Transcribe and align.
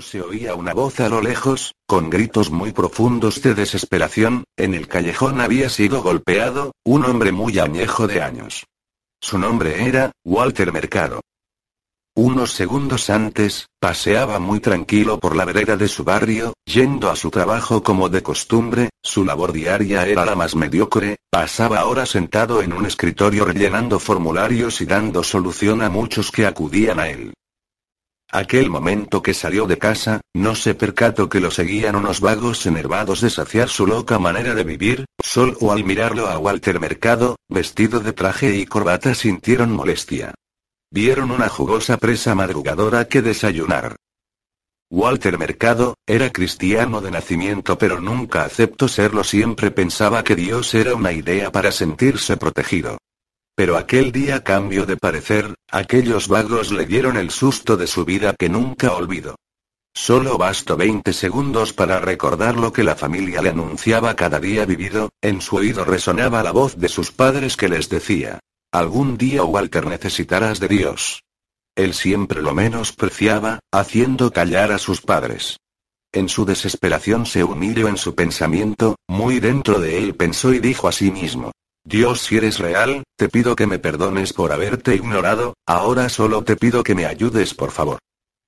Se 0.00 0.20
oía 0.20 0.54
una 0.54 0.74
voz 0.74 1.00
a 1.00 1.08
lo 1.08 1.22
lejos, 1.22 1.74
con 1.86 2.10
gritos 2.10 2.50
muy 2.50 2.72
profundos 2.72 3.40
de 3.40 3.54
desesperación, 3.54 4.44
en 4.56 4.74
el 4.74 4.88
callejón 4.88 5.40
había 5.40 5.70
sido 5.70 6.02
golpeado, 6.02 6.72
un 6.84 7.04
hombre 7.04 7.32
muy 7.32 7.58
añejo 7.58 8.06
de 8.06 8.20
años. 8.20 8.66
Su 9.20 9.38
nombre 9.38 9.88
era, 9.88 10.12
Walter 10.22 10.70
Mercado. 10.70 11.20
Unos 12.14 12.52
segundos 12.52 13.08
antes, 13.08 13.68
paseaba 13.80 14.38
muy 14.38 14.60
tranquilo 14.60 15.18
por 15.18 15.34
la 15.34 15.46
vereda 15.46 15.76
de 15.76 15.88
su 15.88 16.04
barrio, 16.04 16.52
yendo 16.66 17.10
a 17.10 17.16
su 17.16 17.30
trabajo 17.30 17.82
como 17.82 18.10
de 18.10 18.22
costumbre, 18.22 18.90
su 19.02 19.24
labor 19.24 19.52
diaria 19.52 20.06
era 20.06 20.26
la 20.26 20.34
más 20.34 20.54
mediocre, 20.54 21.16
pasaba 21.30 21.86
horas 21.86 22.10
sentado 22.10 22.60
en 22.60 22.74
un 22.74 22.84
escritorio 22.84 23.46
rellenando 23.46 23.98
formularios 23.98 24.80
y 24.82 24.86
dando 24.86 25.22
solución 25.22 25.80
a 25.80 25.88
muchos 25.88 26.30
que 26.30 26.46
acudían 26.46 27.00
a 27.00 27.08
él. 27.08 27.32
Aquel 28.32 28.70
momento 28.70 29.22
que 29.22 29.34
salió 29.34 29.66
de 29.66 29.78
casa, 29.78 30.20
no 30.34 30.56
se 30.56 30.74
percató 30.74 31.28
que 31.28 31.40
lo 31.40 31.50
seguían 31.50 31.94
unos 31.94 32.20
vagos 32.20 32.66
enervados 32.66 33.20
de 33.20 33.30
saciar 33.30 33.68
su 33.68 33.86
loca 33.86 34.18
manera 34.18 34.54
de 34.54 34.64
vivir, 34.64 35.04
solo 35.24 35.72
al 35.72 35.84
mirarlo 35.84 36.26
a 36.26 36.38
Walter 36.38 36.80
Mercado, 36.80 37.36
vestido 37.48 38.00
de 38.00 38.12
traje 38.12 38.56
y 38.56 38.66
corbata 38.66 39.14
sintieron 39.14 39.70
molestia. 39.70 40.34
Vieron 40.90 41.30
una 41.30 41.48
jugosa 41.48 41.98
presa 41.98 42.34
madrugadora 42.34 43.06
que 43.06 43.22
desayunar. 43.22 43.96
Walter 44.90 45.36
Mercado, 45.38 45.94
era 46.06 46.30
cristiano 46.30 47.00
de 47.00 47.10
nacimiento 47.10 47.76
pero 47.76 48.00
nunca 48.00 48.44
aceptó 48.44 48.86
serlo 48.86 49.24
siempre 49.24 49.72
pensaba 49.72 50.22
que 50.22 50.36
Dios 50.36 50.74
era 50.74 50.94
una 50.94 51.12
idea 51.12 51.50
para 51.50 51.72
sentirse 51.72 52.36
protegido. 52.36 52.98
Pero 53.56 53.78
aquel 53.78 54.12
día 54.12 54.44
cambió 54.44 54.84
de 54.84 54.98
parecer, 54.98 55.54
aquellos 55.70 56.28
vagos 56.28 56.70
le 56.72 56.84
dieron 56.84 57.16
el 57.16 57.30
susto 57.30 57.78
de 57.78 57.86
su 57.86 58.04
vida 58.04 58.34
que 58.38 58.50
nunca 58.50 58.92
olvidó. 58.92 59.36
Solo 59.94 60.36
bastó 60.36 60.76
20 60.76 61.14
segundos 61.14 61.72
para 61.72 61.98
recordar 61.98 62.58
lo 62.58 62.70
que 62.70 62.84
la 62.84 62.96
familia 62.96 63.40
le 63.40 63.48
anunciaba 63.48 64.14
cada 64.14 64.38
día 64.40 64.66
vivido, 64.66 65.08
en 65.22 65.40
su 65.40 65.56
oído 65.56 65.86
resonaba 65.86 66.42
la 66.42 66.52
voz 66.52 66.76
de 66.76 66.90
sus 66.90 67.10
padres 67.12 67.56
que 67.56 67.70
les 67.70 67.88
decía, 67.88 68.40
algún 68.72 69.16
día 69.16 69.42
Walter 69.42 69.86
necesitarás 69.86 70.60
de 70.60 70.68
Dios. 70.68 71.22
Él 71.74 71.94
siempre 71.94 72.42
lo 72.42 72.52
menospreciaba, 72.52 73.60
haciendo 73.72 74.32
callar 74.32 74.70
a 74.70 74.78
sus 74.78 75.00
padres. 75.00 75.56
En 76.12 76.28
su 76.28 76.44
desesperación 76.44 77.24
se 77.24 77.42
unió 77.42 77.88
en 77.88 77.96
su 77.96 78.14
pensamiento, 78.14 78.96
muy 79.08 79.40
dentro 79.40 79.80
de 79.80 79.96
él 79.96 80.14
pensó 80.14 80.52
y 80.52 80.58
dijo 80.58 80.88
a 80.88 80.92
sí 80.92 81.10
mismo, 81.10 81.52
Dios 81.88 82.20
si 82.20 82.36
eres 82.36 82.58
real, 82.58 83.04
te 83.16 83.28
pido 83.28 83.54
que 83.54 83.68
me 83.68 83.78
perdones 83.78 84.32
por 84.32 84.50
haberte 84.50 84.96
ignorado, 84.96 85.54
ahora 85.68 86.08
solo 86.08 86.42
te 86.42 86.56
pido 86.56 86.82
que 86.82 86.96
me 86.96 87.06
ayudes 87.06 87.54
por 87.54 87.70
favor. 87.70 88.00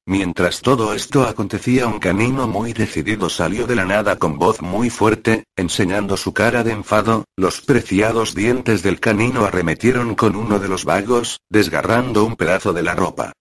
Mientras 0.07 0.61
todo 0.61 0.93
esto 0.93 1.23
acontecía 1.23 1.87
un 1.87 2.01
canino 2.01 2.49
muy 2.49 2.73
decidido 2.73 3.29
salió 3.29 3.69
de 3.69 3.77
la 3.77 3.85
nada 3.85 4.17
con 4.17 4.39
voz 4.39 4.61
muy 4.61 4.91
fuerte, 4.91 5.45
enseñando 5.55 6.17
su 6.17 6.35
cara 6.35 6.65
de 6.65 6.73
enfado, 6.73 7.27
los 7.37 7.61
preciados 7.61 8.35
dientes 8.35 8.83
del 8.83 8.99
canino 8.99 9.45
arremetieron 9.45 10.17
con 10.17 10.35
uno 10.35 10.59
de 10.59 10.67
los 10.67 10.85
vagos, 10.85 11.39
desgarrando 11.49 12.25
un 12.25 12.35
pedazo 12.35 12.73
de 12.73 12.83
la 12.83 12.97
ropa. 12.97 13.35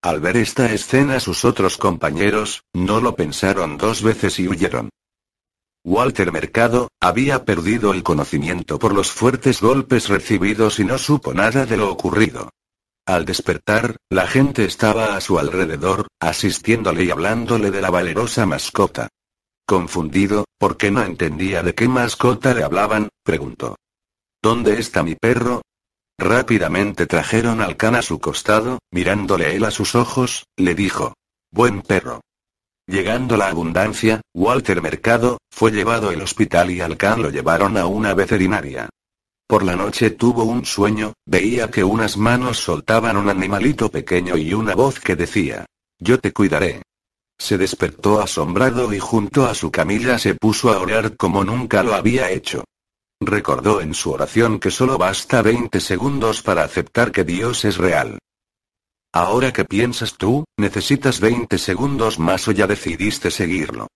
Al 0.00 0.20
ver 0.20 0.38
esta 0.38 0.72
escena 0.72 1.20
sus 1.20 1.44
otros 1.44 1.76
compañeros, 1.76 2.62
no 2.72 3.02
lo 3.02 3.16
pensaron 3.16 3.76
dos 3.76 4.02
veces 4.02 4.38
y 4.38 4.48
huyeron. 4.48 4.88
Walter 5.84 6.30
Mercado, 6.30 6.88
había 7.00 7.44
perdido 7.44 7.92
el 7.92 8.02
conocimiento 8.02 8.78
por 8.78 8.94
los 8.94 9.10
fuertes 9.10 9.60
golpes 9.60 10.08
recibidos 10.08 10.78
y 10.78 10.84
no 10.84 10.96
supo 10.96 11.34
nada 11.34 11.66
de 11.66 11.76
lo 11.76 11.90
ocurrido. 11.90 12.50
Al 13.04 13.24
despertar, 13.24 13.96
la 14.08 14.28
gente 14.28 14.64
estaba 14.64 15.16
a 15.16 15.20
su 15.20 15.38
alrededor, 15.38 16.06
asistiéndole 16.20 17.04
y 17.04 17.10
hablándole 17.10 17.72
de 17.72 17.80
la 17.80 17.90
valerosa 17.90 18.46
mascota. 18.46 19.08
Confundido, 19.66 20.44
porque 20.58 20.92
no 20.92 21.02
entendía 21.02 21.64
de 21.64 21.74
qué 21.74 21.88
mascota 21.88 22.54
le 22.54 22.62
hablaban, 22.62 23.08
preguntó. 23.24 23.76
¿Dónde 24.40 24.78
está 24.78 25.02
mi 25.02 25.16
perro? 25.16 25.62
Rápidamente 26.16 27.06
trajeron 27.06 27.60
al 27.60 27.76
can 27.76 27.96
a 27.96 28.02
su 28.02 28.20
costado, 28.20 28.78
mirándole 28.92 29.56
él 29.56 29.64
a 29.64 29.72
sus 29.72 29.96
ojos, 29.96 30.44
le 30.56 30.76
dijo. 30.76 31.14
Buen 31.50 31.82
perro. 31.82 32.20
Llegando 32.92 33.38
la 33.38 33.48
abundancia, 33.48 34.20
Walter 34.34 34.82
Mercado, 34.82 35.38
fue 35.50 35.70
llevado 35.70 36.10
al 36.10 36.20
hospital 36.20 36.70
y 36.70 36.82
al 36.82 36.98
can 36.98 37.22
lo 37.22 37.30
llevaron 37.30 37.78
a 37.78 37.86
una 37.86 38.12
veterinaria. 38.12 38.90
Por 39.48 39.62
la 39.62 39.76
noche 39.76 40.10
tuvo 40.10 40.44
un 40.44 40.66
sueño, 40.66 41.14
veía 41.24 41.70
que 41.70 41.84
unas 41.84 42.18
manos 42.18 42.58
soltaban 42.58 43.16
un 43.16 43.30
animalito 43.30 43.90
pequeño 43.90 44.36
y 44.36 44.52
una 44.52 44.74
voz 44.74 45.00
que 45.00 45.16
decía, 45.16 45.64
Yo 45.98 46.20
te 46.20 46.34
cuidaré. 46.34 46.82
Se 47.38 47.56
despertó 47.56 48.20
asombrado 48.20 48.92
y 48.92 48.98
junto 48.98 49.46
a 49.46 49.54
su 49.54 49.70
camilla 49.70 50.18
se 50.18 50.34
puso 50.34 50.70
a 50.70 50.78
orar 50.78 51.16
como 51.16 51.44
nunca 51.44 51.82
lo 51.82 51.94
había 51.94 52.30
hecho. 52.30 52.62
Recordó 53.22 53.80
en 53.80 53.94
su 53.94 54.10
oración 54.10 54.60
que 54.60 54.70
solo 54.70 54.98
basta 54.98 55.40
20 55.40 55.80
segundos 55.80 56.42
para 56.42 56.62
aceptar 56.62 57.10
que 57.10 57.24
Dios 57.24 57.64
es 57.64 57.78
real. 57.78 58.18
Ahora 59.14 59.52
que 59.52 59.66
piensas 59.66 60.16
tú, 60.16 60.44
necesitas 60.58 61.20
20 61.20 61.58
segundos 61.58 62.18
más 62.18 62.48
o 62.48 62.52
ya 62.52 62.66
decidiste 62.66 63.30
seguirlo. 63.30 63.88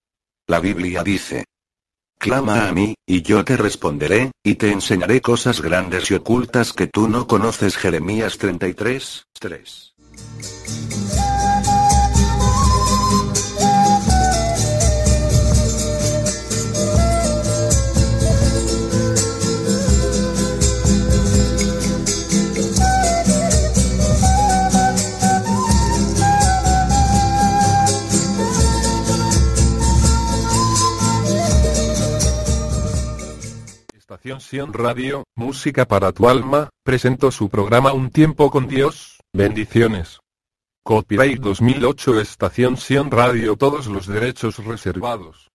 La 0.46 0.60
Biblia 0.60 1.02
dice. 1.02 1.44
Clama 2.18 2.68
a 2.68 2.72
mí, 2.72 2.94
y 3.06 3.22
yo 3.22 3.44
te 3.44 3.56
responderé, 3.56 4.32
y 4.42 4.56
te 4.56 4.70
enseñaré 4.72 5.20
cosas 5.20 5.60
grandes 5.60 6.10
y 6.10 6.14
ocultas 6.14 6.72
que 6.72 6.86
tú 6.86 7.08
no 7.08 7.26
conoces. 7.26 7.76
Jeremías 7.76 8.36
33, 8.38 9.24
3. 9.38 9.95
Sion 34.40 34.72
Radio, 34.72 35.22
Música 35.36 35.84
para 35.84 36.10
tu 36.10 36.28
alma, 36.28 36.68
presentó 36.84 37.30
su 37.30 37.48
programa 37.48 37.92
Un 37.92 38.10
tiempo 38.10 38.50
con 38.50 38.66
Dios, 38.66 39.20
bendiciones. 39.32 40.18
Copyright 40.84 41.40
2008 41.40 42.20
Estación 42.20 42.76
Sion 42.76 43.10
Radio 43.12 43.56
Todos 43.56 43.86
los 43.86 44.08
derechos 44.08 44.58
reservados. 44.64 45.48